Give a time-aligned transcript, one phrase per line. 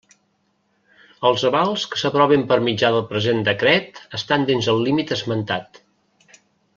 [1.29, 5.79] Els avals que s'aproven per mitjà del present decret estan dins del límit esmentat.